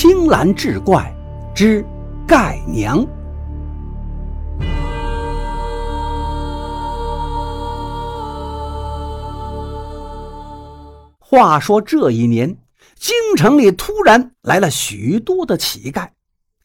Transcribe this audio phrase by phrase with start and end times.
[0.00, 1.12] 青蓝志怪
[1.52, 1.84] 之
[2.24, 3.04] 盖娘。
[11.18, 12.56] 话说这一年，
[12.94, 16.06] 京城里突然来了许多的乞丐。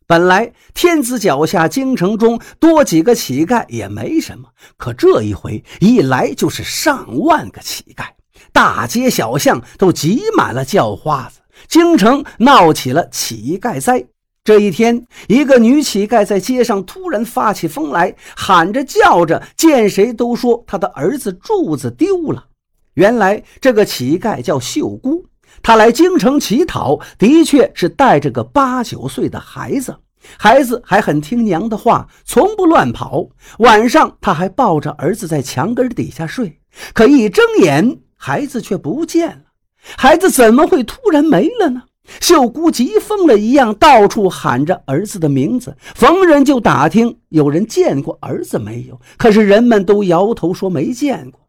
[0.05, 8.05] 本来天子脚下，京城中多几个乞丐也没什么，可这一回一来就是上万个乞丐，
[8.51, 11.39] 大街小巷都挤满了叫花子。
[11.67, 14.05] 京城闹起了乞丐灾。
[14.43, 22.45] 这一天，一个女乞丐在街上突然发起疯来，喊着叫着，见谁都说她的儿子柱子丢了。
[22.95, 25.25] 原来这个乞丐叫秀姑，
[25.61, 29.95] 她来京城乞讨，的确是带着个八九岁的孩子，
[30.37, 33.25] 孩子还很听娘的话，从不乱跑。
[33.59, 36.59] 晚上，她还抱着儿子在墙根底下睡，
[36.93, 39.52] 可一睁眼，孩子却不见了。
[39.97, 41.83] 孩子怎么会突然没了呢？
[42.19, 48.99] 秀姑急疯了一样，到处喊着儿子的名字，逢人就打听有人见过儿子没有。
[49.17, 51.39] 可是人们都摇头说没见过。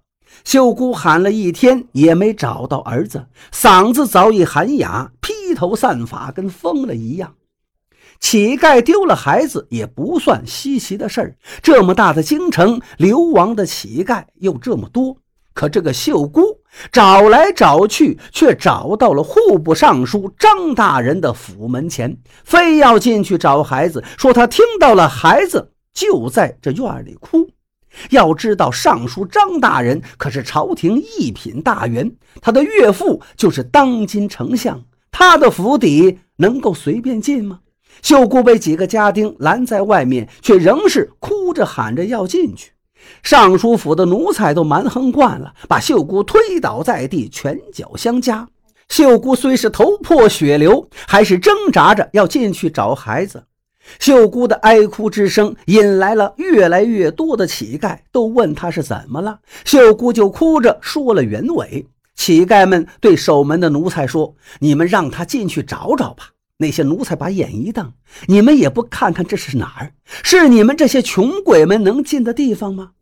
[0.44, 7.34] 秀姑喊了一天也没找到儿子，嗓子早已喊哑，披头散发，跟疯了一样。
[8.20, 15.16] 乞丐丢了孩子也不算稀奇的事儿，这么大的京城，流亡的乞丐又这么多。
[15.54, 16.42] 可这个秀姑
[16.90, 27.48] 找来找去，却找到了户部尚书张大人的府门前，非要进去找孩子，说他听到了孩子就在这院里哭。
[28.10, 37.60] 要知道，尚书张大人可是朝廷一品大员，他的岳父就是当今丞相，他的府邸能够随便进吗？
[38.02, 42.72] 秀姑被几个家丁拦在外面，却仍是哭着喊着要进去。
[43.22, 48.48] 尚书府的奴才都蛮横惯了，把秀姑推倒在地，拳脚相加。
[48.88, 53.44] 秀姑虽是头破血流，还是挣扎着要进去找孩子。
[53.98, 59.40] 秀姑的哀哭之声引来了越来越多的乞丐，都问她是怎么了。
[59.64, 61.86] 秀姑就哭着说了原委。
[62.14, 67.92] 乞丐们对守门的奴才说：“你们让他进去找找吧。”那些奴才把眼一瞪
[68.26, 69.92] ：“你们也不看看这是哪儿？
[70.22, 72.92] 是你们这些穷鬼们能进的地方吗？”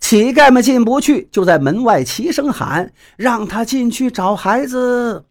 [0.00, 5.24] 乞丐们进不去，就在门外齐声喊：“让他进去找孩子。”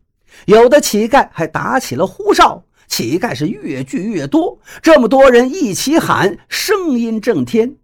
[0.47, 4.57] 有的乞丐还打起了呼哨，乞丐是越聚越多。
[4.81, 7.75] 这么多人一起喊，声音震天。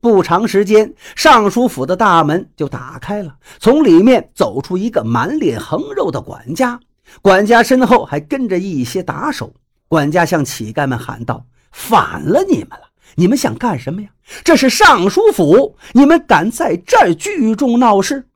[0.00, 6.78] 不长时间，尚书府的大门就打开了，从里面走出一个满脸横肉的管家。
[7.20, 9.52] 管家身后还跟着一些打手。
[9.88, 14.08] 管家向乞丐们喊道：“反了你们了！”你们想干什么呀？
[14.42, 18.26] 这是尚书府，你们敢在这儿聚众闹事？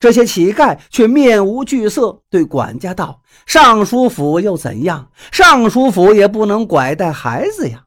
[0.00, 5.08] 这些乞丐却面无惧色，对管家道：“尚书府又怎样？
[5.30, 7.84] 尚书府也不能拐带孩子呀。”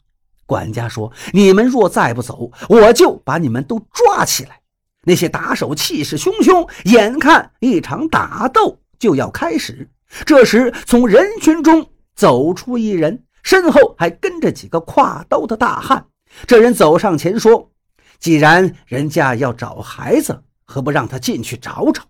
[0.48, 4.62] 管家说：“你们若再不走，我就把你们都抓起来。”
[5.04, 9.90] 那些打手气势汹汹，眼看一场打斗就要开始。
[10.26, 13.24] 这时，从人群中走出一人。
[13.44, 16.08] 身后还跟着几个挎刀的大汉。
[16.48, 17.70] 这人走上前说
[18.18, 22.02] ：“既然人家要找孩子，何不让他进去找找？”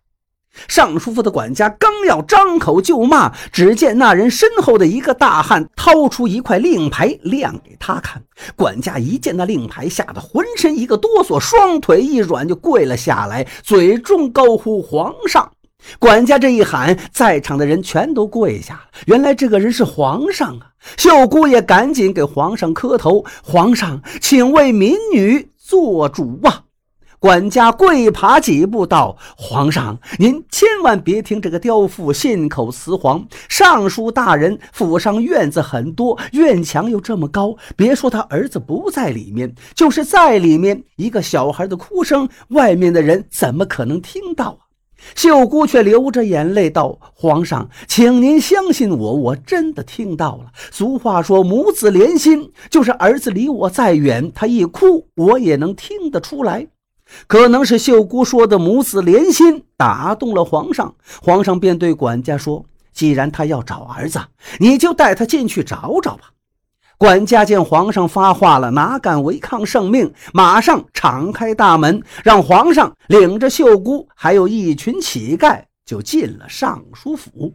[0.70, 8.24] 尚书府的管家刚要张口就骂，只见那人身后的一个大汉掏出一块令牌亮给他看。
[8.56, 15.52] 管家一见那令牌，吓得浑身一个哆嗦，双腿一软就跪了下来，嘴中高呼：“皇上！”
[16.00, 18.82] 管家这一喊，在场的人全都跪下了。
[19.06, 20.72] 原来这个人是皇上啊！
[20.98, 26.64] 秀姑也赶紧给皇上磕头：“皇上，请为民女做主啊！”
[27.18, 33.26] 管家跪爬几步道：“皇上，您千万别听这个刁妇信口雌黄。
[33.50, 44.65] 尚书大人府上院子很多，院墙又这么高，别说他儿子不在里面，就是在里面，一个小孩的哭声，外面的人怎么可能听到啊？”
[45.14, 50.52] 秀姑却流着眼泪道：“皇上，请您相信我，我真的听到了。
[50.72, 56.68] 俗话说母子连心，就是儿子离我再远，他一哭，我也能听得出来。
[57.28, 64.20] 可能是秀姑说的母子连心打动了皇上，皇上便对管家说：既然他要找儿子，
[64.60, 66.32] 你就带他进去找找吧。”
[66.98, 70.14] 管家见皇上发话了，哪敢违抗圣命？
[70.34, 77.54] 马上敞开大门，让皇上领着秀姑，还有一群乞丐，就进了尚书府。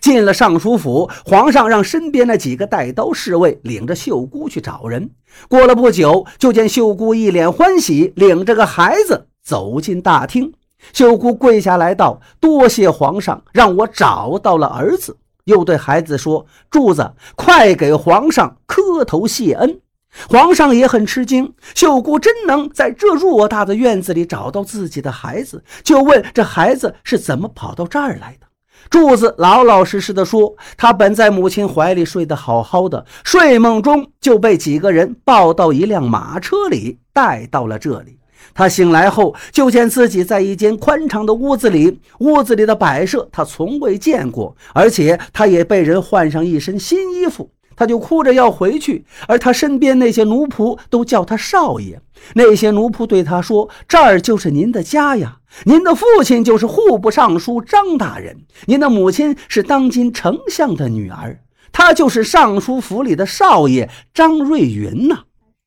[0.00, 5.10] 进了尚书府，皇上让身边那几个带刀侍卫领着秀姑去找人。
[5.48, 10.52] 过了不久，就见秀姑一脸欢喜，领着个孩子走进大厅。
[10.92, 19.80] 秀姑跪下来道：“多谢皇上，让我找到了儿子。”又对孩子说：“柱子，快给皇上磕头谢恩。”
[20.28, 28.46] 皇上也很吃惊，秀姑真能在这偌大的院子里找到自己的孩子，就问这孩子是怎么跑到这儿来的。
[28.90, 38.18] 柱子老老实实的说：“他本在母亲怀里睡得好好的，睡梦中就被几个人抱到一辆马车里，带到了这里。
[38.54, 51.98] 他醒来后，就见自己在一间宽敞的屋子里，屋子里的摆设他从未见过，而且他也被人换上一身新衣服。”他就哭着要回去，而他身边那些奴仆都叫他少爷。
[52.34, 58.36] 那些奴仆对他说：“这儿就是您的家呀，您的父亲就是户部尚书张大人，
[58.66, 61.40] 您的母亲是当今丞相的女儿，
[61.72, 65.20] 他就是尚书府里的少爷张瑞云呐。”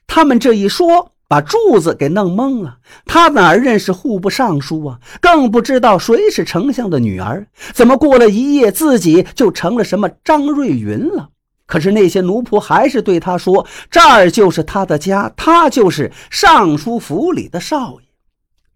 [0.06, 2.78] 他们这一说，把柱子给弄懵了。
[3.06, 5.00] 他哪认识户部尚书啊？
[5.22, 7.48] 更不知道谁是丞相的女儿。
[7.74, 11.30] 怎么过了一夜，自己就成了什么张瑞云了？
[11.68, 18.08] 可是那些奴仆还是对他说：“这儿就是他的家，他就是尚书府里的少爷。”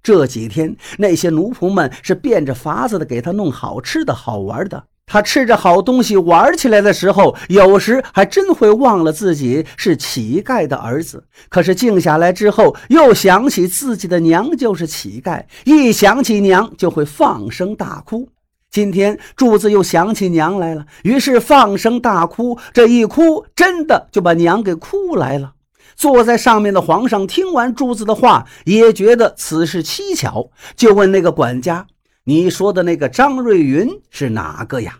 [0.01, 4.85] 这几天，那些奴仆们是变着法子的给他弄好吃的好玩的。
[5.09, 11.25] 他吃着好东西玩起来的时候，有时还真会忘了自己是乞丐的儿子。
[11.49, 18.29] 可是静下来之后，又想起自己的娘就是乞丐，一想起娘就会放声大哭。
[18.71, 22.59] 今天柱子又想起娘来了，于是放声大哭。
[22.71, 25.53] 这一哭，真的就把娘给哭来了。
[25.95, 31.87] 坐在上面的皇上听完柱子的话，也觉得此事蹊跷，就问那个管家
[32.29, 34.99] ：“你说的那个张瑞云是哪个呀？”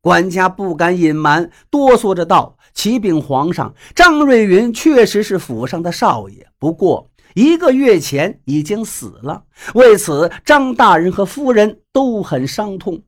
[0.00, 9.42] 管家不敢隐瞒，哆嗦着道：“启禀皇上，张瑞云确实是府上的少爷，不过一个月前已经死了。
[9.74, 13.02] 为此，张大人和夫人都很伤痛。”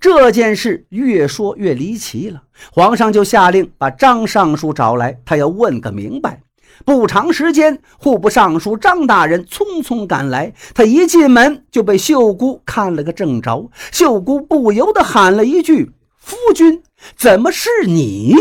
[0.00, 2.42] 这件事越说越离奇了，
[2.72, 6.40] 皇上就下令把张尚书找来，他要问个明白。
[6.84, 13.70] 不长时间，户部尚书张大人匆匆赶来，他一进门就被秀姑看了个正着。
[13.92, 16.82] 秀姑不由得喊了一句：“夫君，
[17.16, 18.34] 怎么是你？”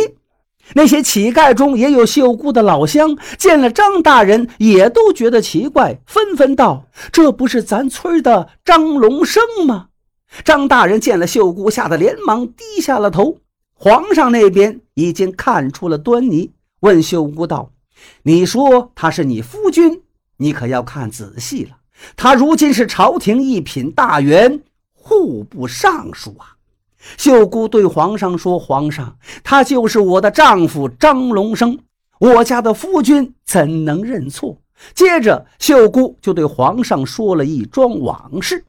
[0.76, 9.88] 那些乞丐中也有秀姑的老乡，见了张大人也都觉得奇怪，纷纷道：“这不是咱村的张龙生吗？”
[10.44, 13.38] 张大人见了秀姑，吓得连忙低下了头。
[13.74, 16.52] 皇上那边已经看出了端倪，
[16.82, 17.72] 问秀姑道
[18.24, 20.04] ：“你说他是你夫君，
[20.38, 21.78] 你可要看仔细了。
[22.16, 24.62] 他如今是朝廷一品大员，
[24.94, 26.56] 户部尚书啊。”
[27.18, 31.80] 秀姑对皇上说：“皇上，他就是我的丈夫张龙生，
[32.20, 34.62] 我家的夫君怎能认错？”
[34.94, 38.66] 接着，秀姑就对皇上说了一桩往事。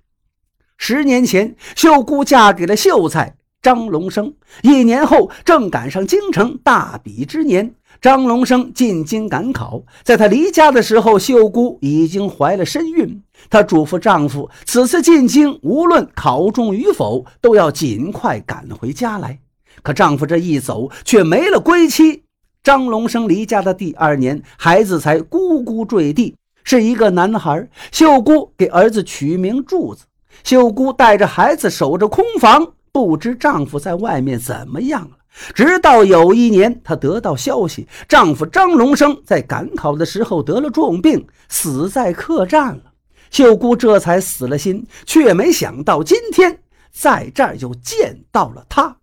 [0.77, 4.33] 十年前，秀姑嫁给了秀才张龙生。
[4.63, 9.83] 一年后，正赶上京城大比之年，张龙生进京赶考。
[10.03, 13.23] 在他离家的时候，秀姑已经怀了身孕。
[13.51, 19.39] 她嘱咐丈夫，此次进京，无论考中与否，都要尽快赶回家来。
[19.83, 22.25] 可丈夫这一走，却没了归期。
[22.65, 26.35] 张龙生离家的第二年，孩子才咕咕坠地，
[26.65, 27.69] 是一个男孩。
[27.93, 30.05] 秀姑给儿子取名柱子。
[30.43, 35.17] 秀姑带着孩子守着空房，不知丈夫在外面怎么样了。
[35.55, 42.83] 直到有一年，她得到消息，丈夫张龙生在赶考的时候得了重病，死在客栈了。
[43.31, 48.97] 秀姑这才死了心，却没想到今天在这儿又见到了他。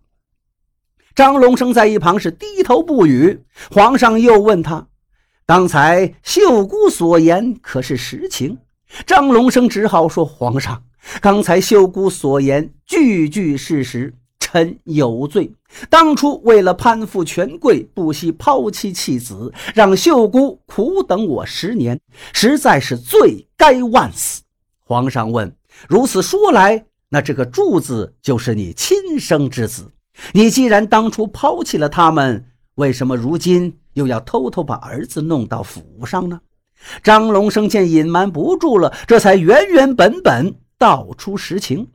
[1.14, 3.44] 张龙生在一旁是低头不语。
[3.70, 4.86] 皇上又问他
[5.46, 8.58] ：“刚才秀姑所言可是实情？”
[9.06, 10.82] 张龙生只好说：“皇上。”
[11.20, 15.50] 刚才秀姑所言句句事实，臣有罪。
[15.88, 22.00] 当初为了攀附权贵，不惜抛妻弃子，让秀姑苦等我十年，
[22.32, 24.42] 实在是罪该万死。
[24.84, 25.52] 皇上问：
[25.88, 29.90] 如此说来，那这个柱子就是你亲生之子？
[30.32, 32.46] 你既然当初抛弃了他们，
[32.76, 36.40] 为什么如今又要偷偷把儿子弄到府上呢？
[37.02, 40.54] 张龙生见隐瞒不住了，这才原原本本。
[40.78, 41.88] 道出实情，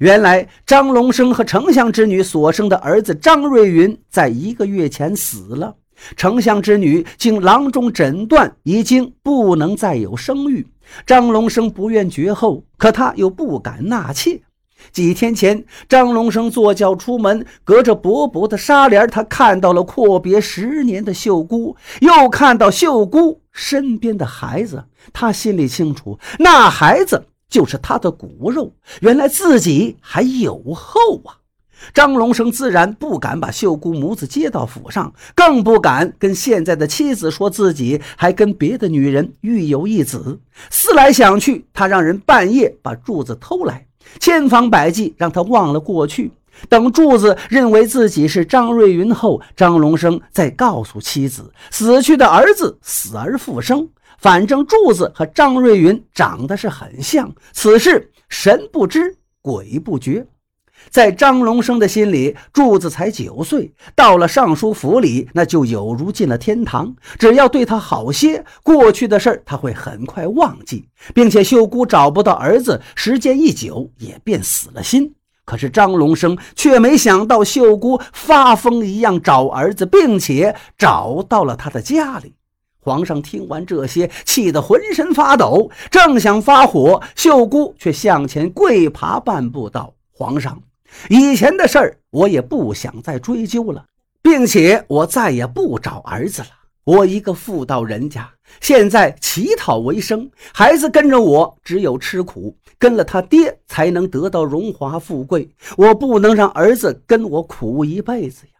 [0.00, 5.74] 原来张龙生和丞相之女所生的儿子张瑞云，在一个月前死了。
[6.16, 10.66] 丞相之女经郎中诊断，已经不能再有生育。
[11.06, 14.40] 张龙生不愿绝后，可他又不敢纳妾。
[14.90, 24.82] 几天前，张龙生坐轿出门，隔着薄薄的纱帘，他看到了阔别十年的秀姑，又看到秀姑身边的孩子。
[25.12, 27.26] 他心里清楚，那孩子。
[27.52, 31.36] 就是他的骨肉，原来自己还有后啊！
[31.92, 40.40] 张龙生自然不敢把秀姑母子接到府上，更不敢跟现在的妻子说自己还跟别的女人育有一子。
[40.70, 43.86] 思来想去，他让人半夜把柱子偷来，
[44.18, 46.32] 千方百计让他忘了过去。
[46.70, 53.86] 等柱子认为自己是张瑞云后，张龙生再告诉妻子死去的儿子死而复生。
[54.22, 60.24] 反正柱子和张瑞云长得是很像，此事神不知鬼不觉。
[60.90, 66.94] 在张龙生的心里，柱子才九岁，到了尚书府里，那就有如进了天堂。
[67.18, 75.12] 只要对他好些，过去的事他会很快忘记，并且秀姑找不到儿子，时间一久也便死了心。
[75.44, 82.34] 可是张龙生却没想到，秀姑发疯一样找儿子，并且找到了他的家里。
[82.84, 90.60] 皇上听完这些，气得浑身发抖，正想发火，秀姑却向前跪爬半步道：“皇上。”
[91.08, 93.84] 以前的事儿，我也不想再追究了，
[94.20, 96.48] 并且我再也不找儿子了。
[96.82, 98.28] 我一个妇道人家，
[98.60, 105.48] 现在乞讨为生，孩子跟着我，只有吃苦，跟了他爹才能得到荣华富贵。
[105.76, 108.52] 我不能让儿子跟我苦一辈子呀！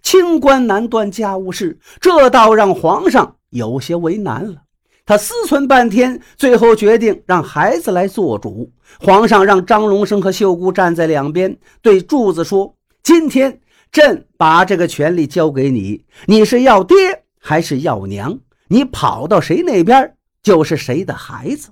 [0.00, 4.62] 清官难断家务事，这倒让皇上有些为难了。
[5.04, 8.72] 他思忖半天，最后决定让孩子来做主。
[8.98, 12.74] 皇上让张龙生和秀姑站在两边，对柱子说
[13.04, 13.60] ：“今天
[13.92, 16.96] 朕把这个权利交给你，你是要爹
[17.38, 18.36] 还是要娘？
[18.66, 21.68] 你跑到谁那边，就是谁的孩子。”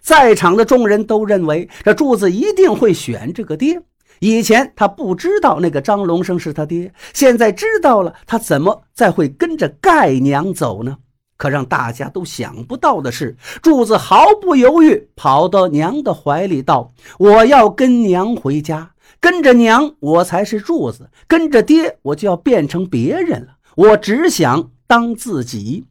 [0.00, 3.82] 在场的众人都认为这柱子一定会选这个爹。
[4.20, 10.98] 以前他不知道那个张龙生是他爹，现在知道了，他怎么再会跟着盖娘走呢？
[11.38, 18.90] 可让大家都想不到的是，柱子毫不犹豫跑到娘的怀里，道：“我要跟娘回家，
[19.20, 23.56] 跟着娘我才是柱子，跟着爹我就要变成别人了。
[23.76, 25.86] 我只想当自己。”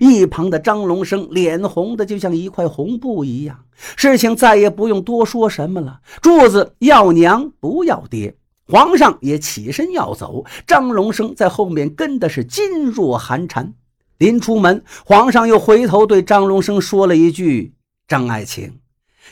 [0.00, 3.58] 一旁的张龙生脸红的就像一块红布一样。
[3.94, 8.34] 事情再也不用多说什么了，柱子要娘不要爹，
[8.68, 13.74] 皇上也起身要走，张龙生在后面跟的是噤若寒蝉。
[14.22, 17.74] 临出门，皇上又回头对张龙生说了一句
[18.06, 18.78] ：“张爱卿，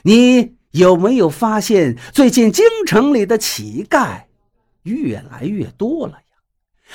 [0.03, 4.23] 你有没有发现最近京城里的乞丐
[4.83, 6.19] 越来越多了呀？”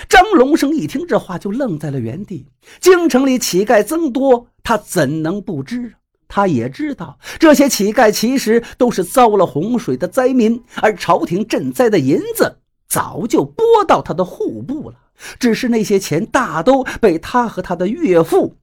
[0.09, 2.47] 张龙生一听这话，就愣在了原地。
[2.81, 5.93] 京城里乞丐增多，他怎能不知？
[6.27, 14.95] 他也知道，这些乞丐其实都是遭了洪水的灾民，而朝廷赈灾的银子早就拨到他的户部了。
[15.39, 18.57] 只是那些钱大都被他和他的岳父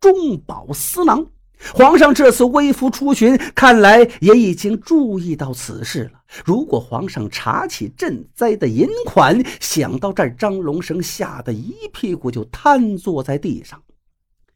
[0.00, 1.26] 中饱私囊。
[1.72, 6.20] 皇上这次微服出巡，看来也已经注意到此事了。
[6.44, 13.80] 如果皇上查起赈灾的银款，想到这儿，张龙生吓得一屁股就瘫坐在地上。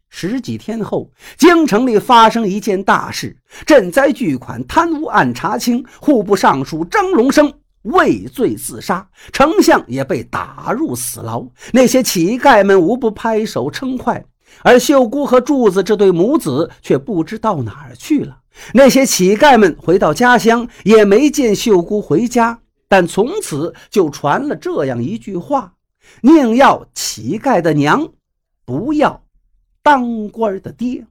[0.09, 7.53] 十几天后，京城里发生一件大事：赈灾巨款贪污案查清，户部尚书张龙生。
[7.87, 11.47] 畏罪自杀，丞相也被打入死牢。
[11.73, 14.25] 那些乞丐们无不拍手称快，
[14.63, 18.39] 而秀姑和柱子这对母子却不知到哪儿去了。
[18.73, 25.75] 那些乞丐们回到家乡，也没见秀姑回家，但从此就传了这样一句话：
[26.23, 28.09] 宁要乞丐的娘，
[28.65, 29.23] 不要
[29.83, 31.05] 当官的爹。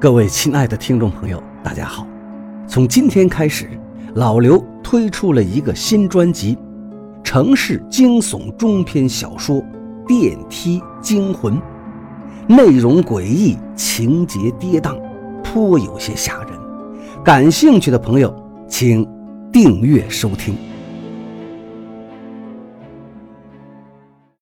[0.00, 2.06] 各位亲爱的听众朋友，大家好。
[2.66, 3.68] 从今天开始，
[4.14, 6.56] 老刘推出了一个新专辑
[7.22, 9.56] 《城市惊悚中篇小说
[10.06, 11.54] 《电梯惊魂》，
[12.48, 14.98] 内容诡异，情节跌宕，
[15.42, 16.58] 颇有些吓人。
[17.22, 18.34] 感兴趣的朋友，
[18.66, 19.06] 请
[19.52, 20.56] 订阅收听。